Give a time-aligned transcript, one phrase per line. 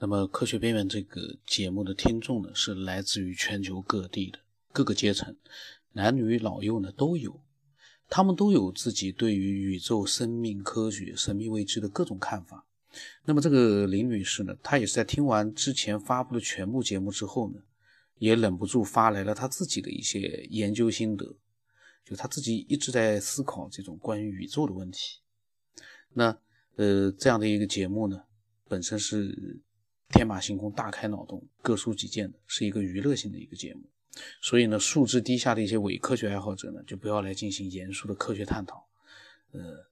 [0.00, 4.38] 那么，科学边缘这个节目的听众呢，是来自于全球各地的
[4.72, 5.34] 各个阶层，
[5.94, 7.42] 男女老幼呢都有，
[8.08, 12.64] 他们都有自己对于宇宙、生命、科学、神秘未知的各种看法。
[13.24, 17.60] 那么，这个林女士呢，她也是在听完之前发布的全部节目之后呢，
[18.18, 21.34] 也忍不住发来了她自己的一些研究心得，
[22.04, 25.18] 就她自己一直在思考这种关于宇宙的问题。
[26.12, 26.38] 那
[26.76, 28.22] 呃，这样的一个节目呢，
[28.68, 29.58] 本身是。
[30.10, 33.82] 天马行空、大开脑洞、各抒己见的，是一个娱乐性的一个节目。
[34.40, 38.88] 所以呢，素质低下的一些伪科学爱好者呢，就不要来进行严肃的科学探讨。
[39.52, 39.86] 呃，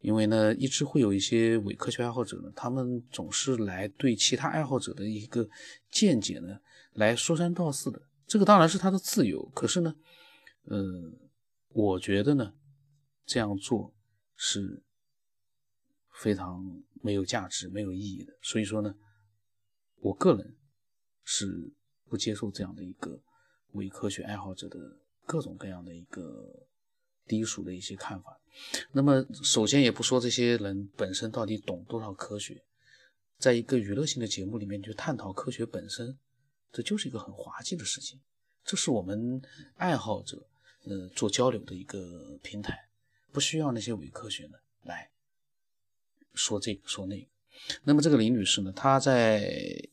[0.00, 5.48] 因为呢，一直会有一些伪科学爱好者呢，他们总是来对其他爱好者的一个
[5.90, 6.60] 见解呢，
[6.92, 8.02] 来说三道四的。
[8.26, 9.96] 这个当然是他的自由，可是呢，
[10.66, 11.10] 呃，
[11.70, 12.52] 我觉得呢，
[13.24, 13.92] 这样做
[14.36, 14.82] 是
[16.12, 18.34] 非常没有价值、没有意义的。
[18.42, 18.94] 所以说呢。
[20.02, 20.56] 我个人
[21.24, 21.72] 是
[22.08, 23.18] 不接受这样的一个
[23.74, 24.78] 伪科学爱好者的
[25.24, 26.66] 各种各样的一个
[27.26, 28.38] 低俗的一些看法。
[28.90, 32.62] 那么，首先也不说这些人本身到底懂多少科学，
[33.38, 36.18] 在一个娱乐性的节目里面去探讨科学本身，
[36.72, 38.20] 这就是一个很滑稽的事情。
[38.64, 39.40] 这是我们
[39.76, 40.44] 爱好者
[40.84, 42.88] 呃做交流的一个平台，
[43.30, 45.08] 不需要那些伪科学的来
[46.34, 47.28] 说这个说那个。
[47.84, 49.88] 那么这个林女士呢，她在。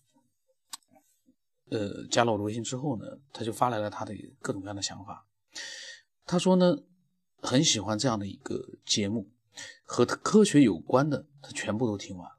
[1.72, 5.26] 呃，加了我的微信之后呢，他就发来了他的各种各样的想法。
[6.26, 6.78] 他说呢，
[7.42, 9.30] 很喜欢这样的一个节目，
[9.84, 12.38] 和科学有关的，他全部都听完了，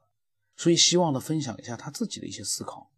[0.55, 2.91] 所以希望呢分享一下他自己的一些思考。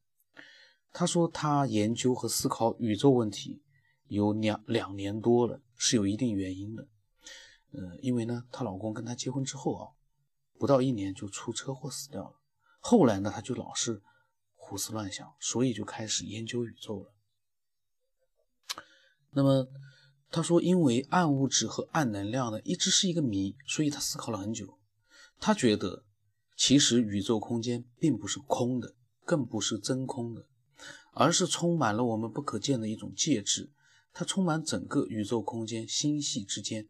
[0.92, 3.62] 他说他研究和思考宇宙问题
[4.08, 6.88] 有两两年多了，是有一定原因的。
[7.72, 9.90] 呃，因为呢，她老公跟她结婚之后啊，
[10.60, 12.36] 不到一年就出车祸死掉了。
[12.80, 14.02] 后来呢，她就老是。
[14.74, 17.14] 胡思乱想，所以就开始研究宇宙了。
[19.30, 19.68] 那么
[20.32, 24.80] 他说，因为暗物质和暗能量呢一直是一个谜，所以他思考了很久。
[25.40, 26.04] 他觉得，
[26.58, 30.48] 其实宇宙空间并不是空的，更不是真空的，
[31.12, 33.72] 而是充满了我们不可见的一种介质。
[34.12, 36.90] 它充满整个宇宙空间，星系之间。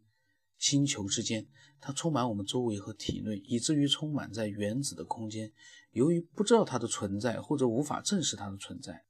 [0.64, 1.46] 星球之间，
[1.82, 5.52] 它充满我们周围和体内，以至于充满在原子的空间。
[5.92, 9.04] 由于不知道它的存在，或者无法证实它的存在，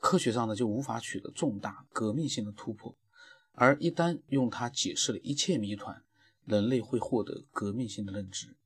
[0.00, 2.96] 科学上呢就无法取得重大革命性的突破。
[3.52, 6.02] 而一旦用它解释了一切谜团，
[6.46, 8.56] 人类会获得革命性的认知。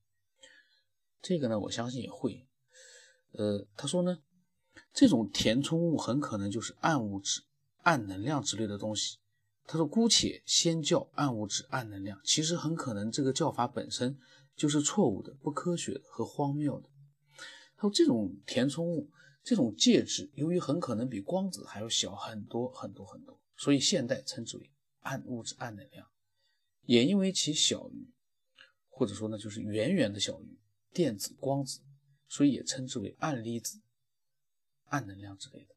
[1.21, 2.47] 这个呢，我相信也会。
[3.33, 4.19] 呃，他说呢，
[4.95, 7.43] 这种填充物很可能就是暗物质、
[7.83, 9.19] 暗能量之类的东西。
[9.69, 14.16] 他说：“姑且先叫暗物质、暗能量，其实很可能这个叫法本身
[14.54, 16.88] 就是错误的、不科学的和荒谬的。”
[17.77, 19.10] 他说：“这种填充物、
[19.43, 26.06] 这种介质，由于很可能比光子还要小很多很多很多，所以现代称之为暗物质、暗能量。
[26.83, 28.09] 也因为其小于，
[28.88, 30.56] 或者说呢，就是远远的小于
[30.93, 31.81] 电子、光子，
[32.28, 33.81] 所以也称之为暗粒子、
[34.84, 35.75] 暗能量之类的。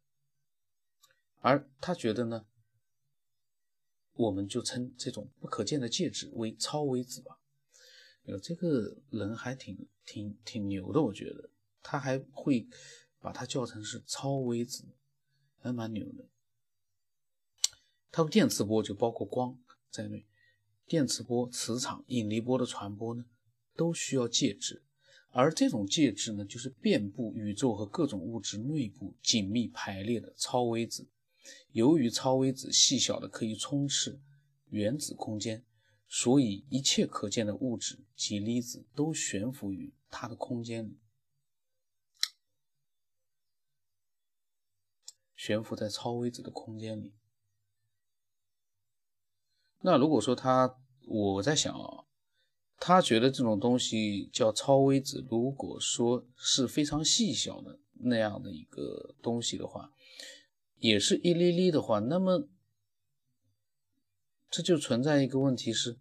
[1.39, 2.45] 而他觉得呢？”
[4.19, 7.39] 我们就称这种不可见的介质为超微子吧。
[8.23, 11.49] 有，这个人还挺挺挺牛的，我觉得
[11.81, 12.67] 他还会
[13.21, 14.83] 把它叫成是超微子，
[15.61, 16.25] 还蛮牛的。
[18.11, 19.57] 他说电磁波就包括光
[19.89, 20.27] 在内，
[20.85, 23.23] 电磁波、磁场、引力波的传播呢，
[23.77, 24.83] 都需要介质，
[25.31, 31.07] 而这种介质呢，就是遍布宇宙和各种物质内部紧密排列的超微子。
[31.71, 34.19] 由于超微子细小的可以充斥
[34.69, 35.63] 原子空间，
[36.07, 40.97] 所以一切可见的物质及粒子都悬浮于它的空间里，
[45.35, 47.13] 悬浮在超微子的空间里。
[49.81, 50.77] 那如果说他，
[51.07, 52.05] 我在想啊，
[52.77, 59.93] 他觉得这种东西叫超微子，如果说是非常细小的那样的一个东西的话。
[60.79, 62.47] 也是一粒粒的话，那么
[64.49, 65.97] 这就存在一个问题是，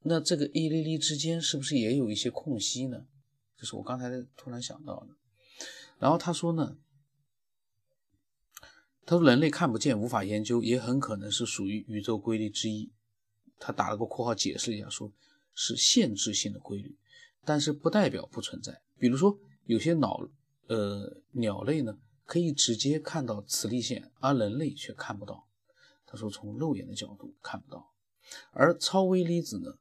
[0.00, 3.06] 那这个一粒粒之间是不是也有一些空隙呢？
[3.56, 5.14] 这是我刚才突然想到的。
[5.98, 6.78] 然后他说呢，
[9.04, 12.90] 他说人类看不见，无法研究，也很可能是属于宇宙规律之一。
[13.58, 15.12] 他打了个括号解释一下，说
[15.54, 16.96] 是限制性的规律，
[17.44, 18.80] 但是不代表不存在。
[18.98, 20.26] 比如说有些脑
[20.68, 21.98] 呃鸟类呢。
[22.30, 25.48] 可以直接看到磁力线，而人类却看不到。
[26.06, 27.92] 他说，从肉眼的角度看不到。
[28.52, 29.72] 而超微粒子呢，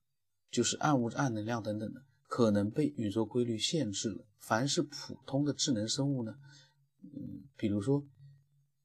[0.49, 4.25] 就是暗物质、暗能量等等的，可能被宇宙规律限制了。
[4.39, 6.33] 凡是普通的智能生物呢，
[7.03, 8.03] 嗯，比如说，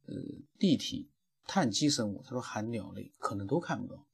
[0.09, 0.15] 呃，
[0.59, 1.11] 地体
[1.47, 4.07] 碳基生物，他说含鸟类可能都看不到。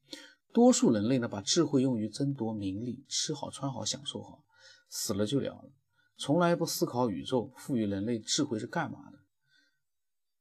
[0.53, 4.45] 多数人类呢，把智慧用于争夺名利，吃好穿好享受好，
[4.89, 5.73] 死了就了了，
[6.17, 9.19] 从来不思考宇宙赋予人类智慧是干嘛的。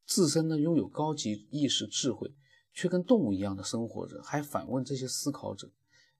[0.09, 2.33] 自身呢拥有高级意识智慧，
[2.73, 5.71] 却跟动物一样的生活着，还反问这些思考者：“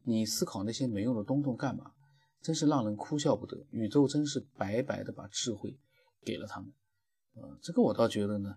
[0.06, 1.92] 你思考那些没用的东东干嘛？”
[2.40, 3.66] 真是让人哭笑不得。
[3.72, 5.76] 宇宙真是白白的把智慧
[6.24, 6.72] 给了他们。
[7.34, 8.56] 呃，这个我倒觉得呢，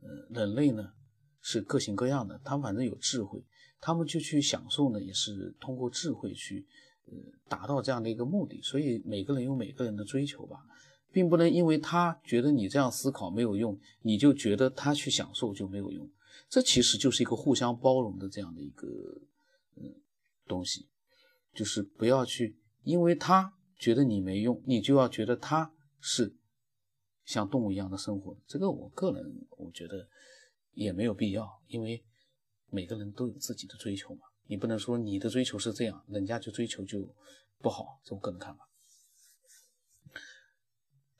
[0.00, 0.92] 呃，人类呢
[1.40, 3.40] 是各型各样的，他们反正有智慧。
[3.80, 6.66] 他们就去享受呢，也是通过智慧去，
[7.06, 7.14] 呃，
[7.48, 8.60] 达到这样的一个目的。
[8.62, 10.58] 所以每个人有每个人的追求吧，
[11.12, 16.10] 并不能因为他觉得你这样思考没有用，你就觉得他去享受就没有用。
[16.48, 18.88] 这其实就是一个互相包容的这样的一个，
[19.76, 19.94] 嗯，
[20.46, 20.88] 东西，
[21.54, 26.34] 就是不要去因为他觉得你没用，你就要觉得他是
[27.24, 28.36] 像动物一样的生活。
[28.46, 30.08] 这个我个人我觉得
[30.72, 32.02] 也没有必要，因为。
[32.74, 37.06] 每个人都有自己的追求嘛，你不能说你的追求是这样，人家就追求就
[37.58, 38.66] 不好，这我个人看法。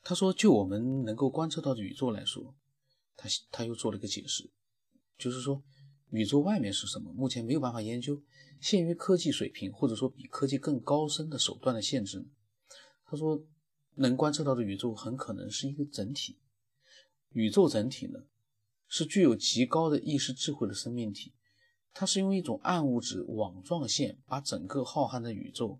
[0.03, 2.53] 他说，就我们能够观测到的宇宙来说，
[3.15, 4.51] 他他又做了个解释，
[5.17, 5.63] 就是说
[6.09, 8.21] 宇宙外面是什么，目前没有办法研究，
[8.59, 12.27] 限于科技水平或者说比科技更高深的手段的限制。
[13.05, 13.41] 他说，
[13.95, 16.37] 能观测到的宇宙很可能是一个整体，
[17.29, 18.19] 宇宙整体呢
[18.87, 21.33] 是具有极高的意识智慧的生命体。
[21.93, 25.79] 它是用一种暗物质网状线把整个浩瀚的宇宙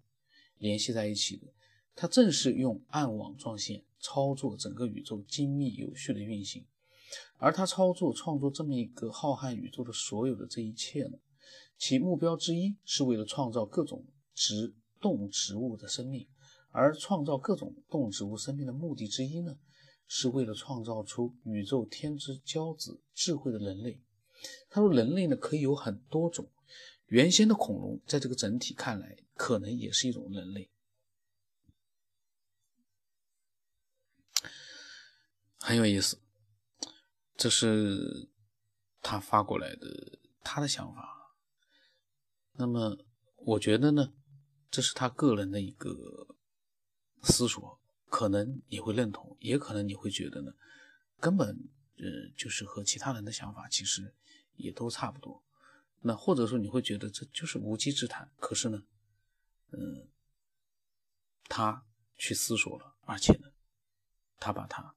[0.59, 1.47] 联系在一起的。
[1.95, 6.65] 它正是用暗网状线操作整个宇宙精密有序的运行。
[7.37, 11.17] 而它操作创作这么一个浩瀚宇宙的所有的这一切呢，
[11.77, 14.03] 其目标之一是为了创造各种
[14.33, 16.27] 植动植物的生命。
[16.75, 19.55] 而创造各种动植物生命的目的之一呢，
[20.07, 24.01] 是为了创造出宇宙天之骄子智慧的人类。
[24.71, 26.49] 他说：“人类呢，可以有很多种。
[27.09, 30.67] 原先的恐龙，在这个整体看来，可能也是一种人类，
[35.65, 36.19] 很有意思。
[37.37, 38.27] 这是
[39.01, 41.37] 他发过来的他的想法。
[42.51, 42.97] 那么，
[43.37, 44.13] 我觉得呢，
[44.69, 46.35] 这是他个人的一个
[47.21, 47.79] 思索，
[48.09, 50.53] 可能你会认同，也可能你会觉得呢，
[51.21, 51.47] 根本
[51.95, 54.13] 呃，就是和其他人的想法其实。”
[54.55, 55.43] 也都差不多，
[56.01, 58.31] 那或者说你会觉得这就是无稽之谈。
[58.37, 58.83] 可是呢，
[59.71, 60.07] 嗯，
[61.45, 61.83] 他
[62.17, 63.51] 去思索了，而且呢，
[64.37, 64.95] 他把它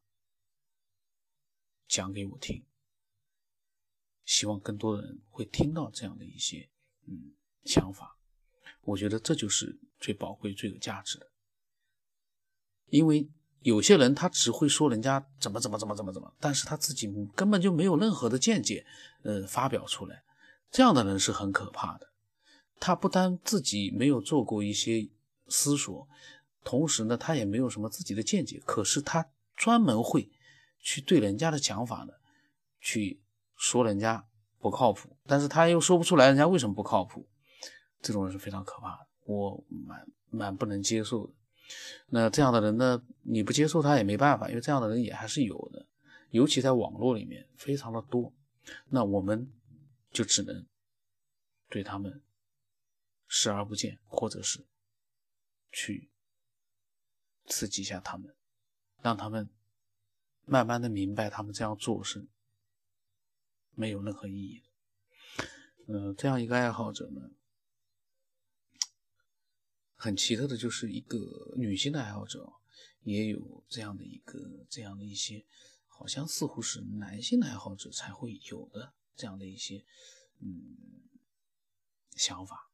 [1.88, 2.64] 讲给我听，
[4.24, 6.68] 希望更多的人会听到这样的一些
[7.06, 7.32] 嗯
[7.64, 8.18] 想法。
[8.82, 11.30] 我觉得这就是最宝贵、最有价值的，
[12.86, 13.28] 因为。
[13.62, 18.86] 有些人他只会说人家怎么怎么怎么怎么怎么，但是他自己根本就没有任何的见解，
[19.22, 20.22] 呃，发表出来，
[20.70, 22.12] 这样的人是很可怕的。
[22.78, 25.08] 他不单自己没有做过一些
[25.48, 26.08] 思索，
[26.62, 30.30] 同时呢，他也没有什么自己的见解，可是他专门会
[30.80, 32.12] 去对人家的讲法呢，
[32.80, 33.20] 去
[33.56, 34.26] 说人家
[34.58, 37.28] 不靠谱，但是他又说不出来人家为什么不靠谱，
[38.00, 41.32] 这种人是非常可怕的，我蛮蛮不能接受的。
[42.08, 43.02] 那这样的人呢？
[43.22, 45.84] 你不接受他也没办法，因为这样的人也还是有的，
[46.30, 48.32] 尤其在网络里面非常的多。
[48.88, 49.52] 那我们
[50.12, 50.64] 就只能
[51.68, 52.22] 对他们
[53.26, 54.64] 视而不见，或者是
[55.72, 56.08] 去
[57.46, 58.32] 刺激一下他们，
[59.02, 59.48] 让他们
[60.46, 62.26] 慢慢的明白，他们这样做是
[63.74, 65.44] 没有任何意义的。
[65.88, 67.30] 嗯，这样一个爱好者呢？
[69.96, 72.52] 很奇特的就是一个女性的爱好者，
[73.02, 75.44] 也有这样的一个这样的一些，
[75.88, 79.84] 好像似乎是男性的爱好者才会有的这样的一些，
[80.38, 80.76] 嗯，
[82.14, 82.70] 想法，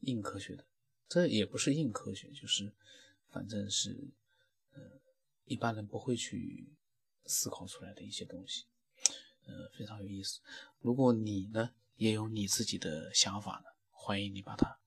[0.00, 0.66] 硬科学的，
[1.08, 2.74] 这也不是硬科学，就是
[3.30, 4.10] 反正是，
[4.72, 5.00] 呃，
[5.44, 6.68] 一般人不会去
[7.28, 8.66] 思考出来的一些东西，
[9.46, 10.40] 呃，非常有意思。
[10.80, 14.80] 如果你呢也有你自己的想法呢，欢迎你把它。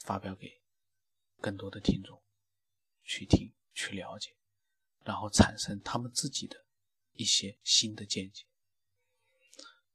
[0.00, 0.60] 发表给
[1.40, 2.22] 更多的听众
[3.04, 4.36] 去听、去了解，
[5.02, 6.66] 然后产生他们自己的
[7.14, 8.44] 一些新的见解，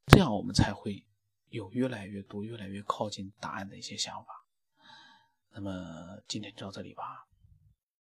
[0.08, 1.06] 这样我们才会
[1.50, 4.48] 有越来越多、越来越靠近答案的一些想法。
[5.52, 7.29] 那么今天就到这里吧。